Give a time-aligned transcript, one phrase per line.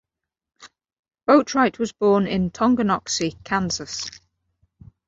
[1.29, 4.09] Boatwright was born in Tonganoxie, Kansas.